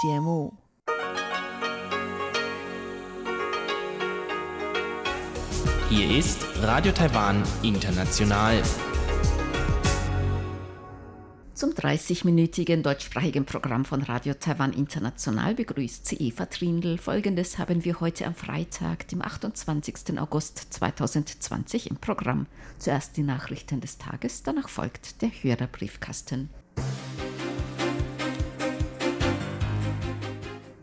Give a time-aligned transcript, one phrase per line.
[0.00, 0.52] 节目。
[5.88, 8.62] Hier ist Radio Taiwan International.
[11.54, 16.96] Zum 30-minütigen deutschsprachigen Programm von Radio Taiwan International begrüßt sie Eva Trindl.
[16.96, 20.18] Folgendes haben wir heute am Freitag, dem 28.
[20.18, 22.46] August 2020 im Programm.
[22.78, 26.48] Zuerst die Nachrichten des Tages, danach folgt der Hörerbriefkasten.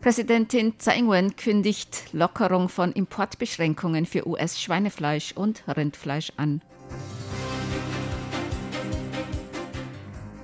[0.00, 6.62] Präsidentin Tsai Ing-wen kündigt Lockerung von Importbeschränkungen für US-Schweinefleisch und Rindfleisch an.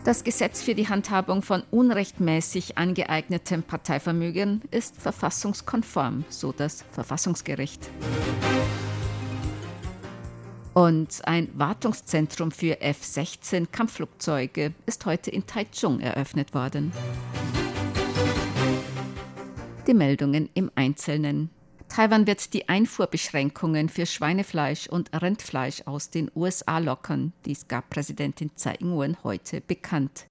[0.04, 7.88] Das Gesetz für die Handhabung von unrechtmäßig angeeignetem Parteivermögen ist verfassungskonform, so das Verfassungsgericht.
[10.74, 16.92] Und ein Wartungszentrum für F-16 Kampfflugzeuge ist heute in Taichung eröffnet worden.
[19.86, 21.50] Die Meldungen im Einzelnen.
[21.88, 27.32] Taiwan wird die Einfuhrbeschränkungen für Schweinefleisch und Rindfleisch aus den USA lockern.
[27.44, 30.26] Dies gab Präsidentin Tsai Ing-wen heute bekannt.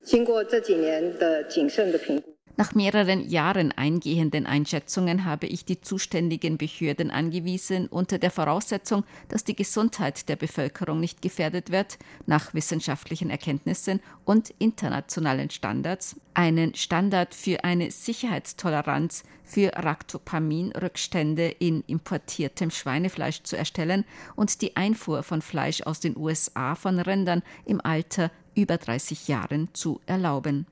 [2.58, 9.44] Nach mehreren Jahren eingehenden Einschätzungen habe ich die zuständigen Behörden angewiesen, unter der Voraussetzung, dass
[9.44, 17.36] die Gesundheit der Bevölkerung nicht gefährdet wird, nach wissenschaftlichen Erkenntnissen und internationalen Standards, einen Standard
[17.36, 24.06] für eine Sicherheitstoleranz für Ractopamin-Rückstände in importiertem Schweinefleisch zu erstellen
[24.38, 29.74] und die Einfuhr von Fleisch aus den USA von Rindern im Alter über 30 Jahren
[29.74, 30.68] zu erlauben.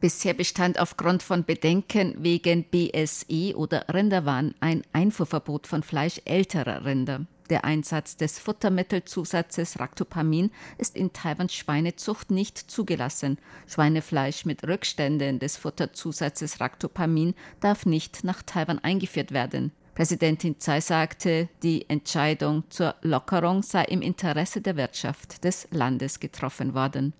[0.00, 7.26] Bisher bestand aufgrund von Bedenken wegen BSE oder Rinderwahn ein Einfuhrverbot von Fleisch älterer Rinder.
[7.50, 13.38] Der Einsatz des Futtermittelzusatzes Ractopamin ist in Taiwans Schweinezucht nicht zugelassen.
[13.66, 19.72] Schweinefleisch mit Rückständen des Futterzusatzes Ractopamin darf nicht nach Taiwan eingeführt werden.
[19.96, 26.74] Präsidentin Tsai sagte, die Entscheidung zur Lockerung sei im Interesse der Wirtschaft des Landes getroffen
[26.74, 27.14] worden.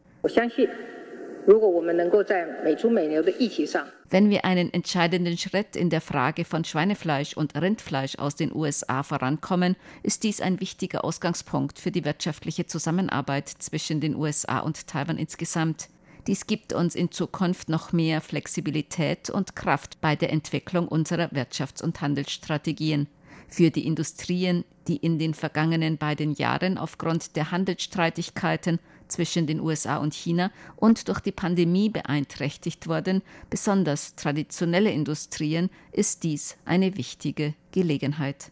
[4.10, 9.02] Wenn wir einen entscheidenden Schritt in der Frage von Schweinefleisch und Rindfleisch aus den USA
[9.02, 15.16] vorankommen, ist dies ein wichtiger Ausgangspunkt für die wirtschaftliche Zusammenarbeit zwischen den USA und Taiwan
[15.16, 15.88] insgesamt.
[16.26, 21.82] Dies gibt uns in Zukunft noch mehr Flexibilität und Kraft bei der Entwicklung unserer Wirtschafts-
[21.82, 23.06] und Handelsstrategien.
[23.48, 28.78] Für die Industrien, die in den vergangenen beiden Jahren aufgrund der Handelsstreitigkeiten
[29.08, 36.22] zwischen den USA und China und durch die Pandemie beeinträchtigt wurden, besonders traditionelle Industrien, ist
[36.24, 38.50] dies eine wichtige Gelegenheit.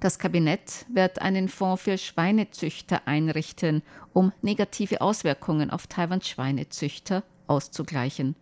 [0.00, 8.34] Das Kabinett wird einen Fonds für Schweinezüchter einrichten, um negative Auswirkungen auf Taiwans Schweinezüchter auszugleichen.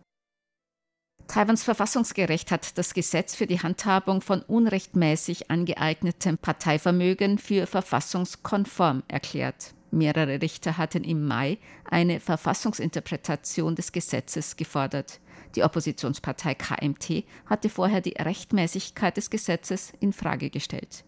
[1.31, 9.73] Taiwans Verfassungsgericht hat das Gesetz für die Handhabung von unrechtmäßig angeeignetem Parteivermögen für verfassungskonform erklärt.
[9.93, 11.59] Mehrere Richter hatten im Mai
[11.89, 15.21] eine Verfassungsinterpretation des Gesetzes gefordert.
[15.55, 21.05] Die Oppositionspartei KMT hatte vorher die Rechtmäßigkeit des Gesetzes in Frage gestellt.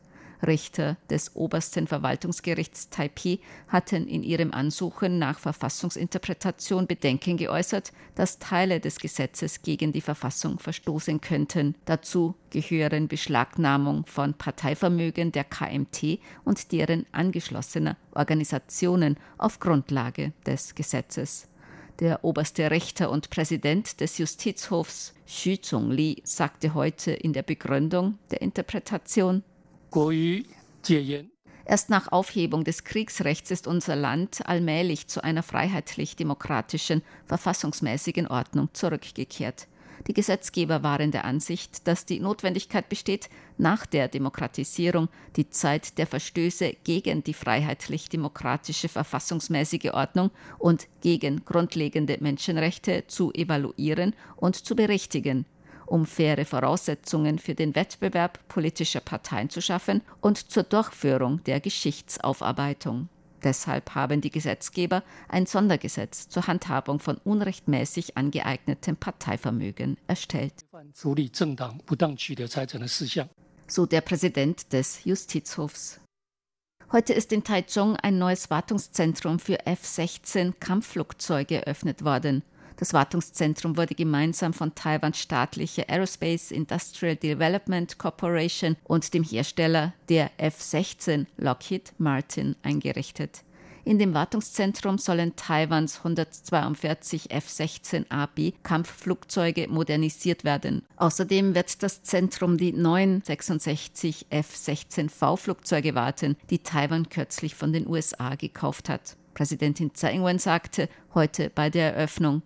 [0.47, 3.39] Richter des obersten Verwaltungsgerichts Taipei
[3.69, 10.59] hatten in ihrem Ansuchen nach Verfassungsinterpretation Bedenken geäußert, dass Teile des Gesetzes gegen die Verfassung
[10.59, 11.75] verstoßen könnten.
[11.85, 21.49] Dazu gehören Beschlagnahmung von Parteivermögen der KMT und deren angeschlossener Organisationen auf Grundlage des Gesetzes.
[22.01, 28.41] Der oberste Richter und Präsident des Justizhofs Xu Zhongli sagte heute in der Begründung der
[28.43, 29.45] Interpretation,
[31.65, 39.69] Erst nach Aufhebung des Kriegsrechts ist unser Land allmählich zu einer freiheitlich-demokratischen, verfassungsmäßigen Ordnung zurückgekehrt.
[40.09, 46.09] Die Gesetzgeber waren der Ansicht, dass die Notwendigkeit besteht, nach der Demokratisierung die Zeit der
[46.09, 55.47] Verstöße gegen die freiheitlich-demokratische verfassungsmäßige Ordnung und gegen grundlegende Menschenrechte zu evaluieren und zu berichtigen
[55.93, 63.11] um faire Voraussetzungen für den Wettbewerb politischer Parteien zu schaffen und zur Durchführung der Geschichtsaufarbeitung.
[63.45, 70.65] Deshalb haben die Gesetzgeber ein Sondergesetz zur Handhabung von unrechtmäßig angeeignetem Parteivermögen erstellt.
[73.67, 76.01] So der Präsident des Justizhofs.
[76.91, 82.43] Heute ist in Taichung ein neues Wartungszentrum für F-16 Kampfflugzeuge eröffnet worden.
[82.77, 90.31] Das Wartungszentrum wurde gemeinsam von Taiwans staatliche Aerospace Industrial Development Corporation und dem Hersteller der
[90.39, 93.45] F-16 Lockheed Martin eingerichtet.
[93.85, 100.83] In dem Wartungszentrum sollen Taiwans 142 F-16AB Kampfflugzeuge modernisiert werden.
[100.97, 107.89] Außerdem wird das Zentrum die neuen 66 F-16V Flugzeuge warten, die Taiwan kürzlich von den
[107.89, 109.17] USA gekauft hat.
[109.35, 112.43] Präsidentin Tsai Ing-wen sagte heute bei der Eröffnung,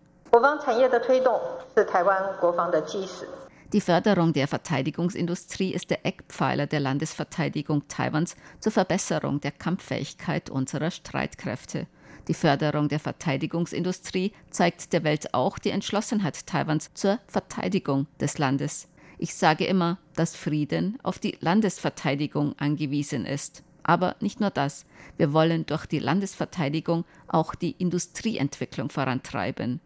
[3.72, 10.90] die Förderung der Verteidigungsindustrie ist der Eckpfeiler der Landesverteidigung Taiwans zur Verbesserung der Kampffähigkeit unserer
[10.90, 11.86] Streitkräfte.
[12.28, 18.88] Die Förderung der Verteidigungsindustrie zeigt der Welt auch die Entschlossenheit Taiwans zur Verteidigung des Landes.
[19.18, 23.62] Ich sage immer, dass Frieden auf die Landesverteidigung angewiesen ist.
[23.82, 24.84] Aber nicht nur das.
[25.16, 29.80] Wir wollen durch die Landesverteidigung auch die Industrieentwicklung vorantreiben.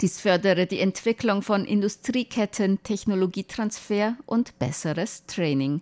[0.00, 5.80] Dies fördere die Entwicklung von Industrieketten, Technologietransfer und besseres Training.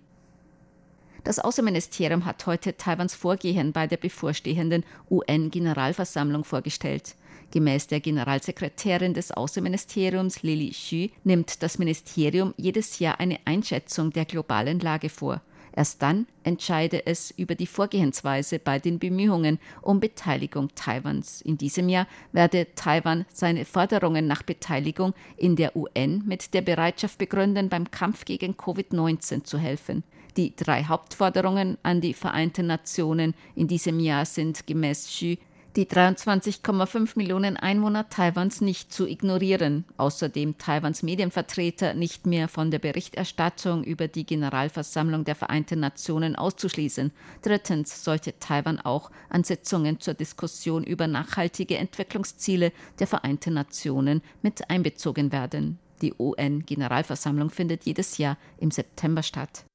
[1.25, 7.17] Das Außenministerium hat heute Taiwans Vorgehen bei der bevorstehenden UN-Generalversammlung vorgestellt.
[7.51, 14.25] Gemäß der Generalsekretärin des Außenministeriums Lili Xu nimmt das Ministerium jedes Jahr eine Einschätzung der
[14.25, 15.43] globalen Lage vor.
[15.77, 21.43] Erst dann entscheide es über die Vorgehensweise bei den Bemühungen um Beteiligung Taiwans.
[21.43, 27.19] In diesem Jahr werde Taiwan seine Forderungen nach Beteiligung in der UN mit der Bereitschaft
[27.19, 30.03] begründen, beim Kampf gegen Covid-19 zu helfen.
[30.39, 35.37] Die drei Hauptforderungen an die Vereinten Nationen in diesem Jahr sind gemäß Xu
[35.77, 42.79] die 23,5 Millionen Einwohner Taiwans nicht zu ignorieren, außerdem Taiwans Medienvertreter nicht mehr von der
[42.79, 47.13] Berichterstattung über die Generalversammlung der Vereinten Nationen auszuschließen.
[47.43, 54.71] Drittens sollte Taiwan auch an Sitzungen zur Diskussion über nachhaltige Entwicklungsziele der Vereinten Nationen mit
[54.71, 55.79] einbezogen werden.
[56.01, 59.67] Die UN-Generalversammlung findet jedes Jahr im September statt.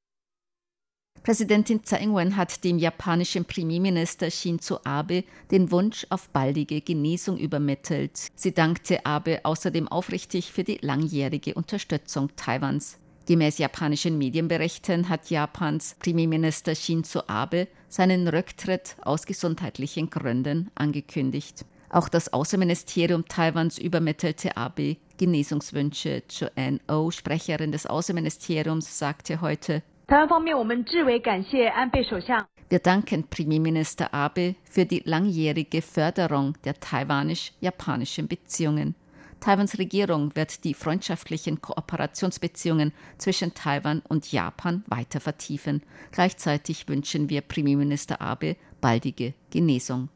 [1.23, 8.29] Präsidentin Tsai Ing-wen hat dem japanischen Premierminister Shinzo Abe den Wunsch auf baldige Genesung übermittelt.
[8.33, 12.97] Sie dankte Abe außerdem aufrichtig für die langjährige Unterstützung Taiwans.
[13.27, 21.65] Gemäß japanischen Medienberichten hat Japans Premierminister Shinzo Abe seinen Rücktritt aus gesundheitlichen Gründen angekündigt.
[21.91, 26.23] Auch das Außenministerium Taiwans übermittelte Abe Genesungswünsche.
[26.31, 29.83] Joanne O, Sprecherin des Außenministeriums, sagte heute,
[32.69, 38.95] wir danken Premierminister Abe für die langjährige Förderung der taiwanisch-japanischen Beziehungen.
[39.39, 45.81] Taiwans Regierung wird die freundschaftlichen Kooperationsbeziehungen zwischen Taiwan und Japan weiter vertiefen.
[46.11, 50.09] Gleichzeitig wünschen wir Premierminister Abe baldige Genesung.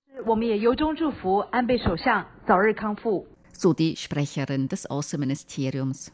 [3.53, 6.11] So die Sprecherin des Außenministeriums.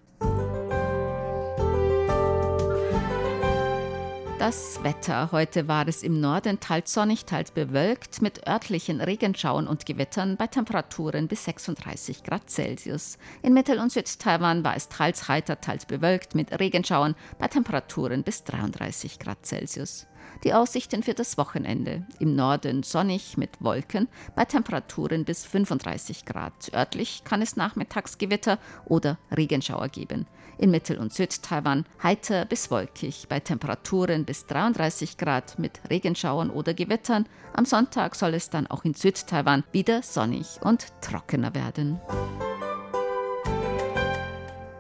[4.39, 5.33] Das Wetter.
[5.33, 10.47] Heute war es im Norden teils sonnig, teils bewölkt, mit örtlichen Regenschauern und Gewittern bei
[10.47, 13.17] Temperaturen bis 36 Grad Celsius.
[13.41, 18.45] In Mittel- und Südtaiwan war es teils heiter, teils bewölkt, mit Regenschauern bei Temperaturen bis
[18.45, 20.07] 33 Grad Celsius.
[20.45, 22.07] Die Aussichten für das Wochenende.
[22.19, 26.71] Im Norden sonnig mit Wolken bei Temperaturen bis 35 Grad.
[26.73, 30.27] Örtlich kann es nachmittags Gewitter oder Regenschauer geben.
[30.59, 36.73] In Mittel- und Südtaiwan heiter bis wolkig bei Temperaturen bis 33 Grad mit Regenschauern oder
[36.73, 37.27] Gewittern.
[37.53, 42.01] Am Sonntag soll es dann auch in Südtaiwan wieder sonnig und trockener werden.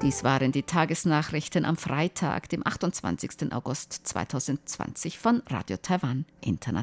[0.01, 3.53] Dies waren die Tagesnachrichten am Freitag, dem 28.
[3.53, 6.77] August 2020 von Radio Taiwan International.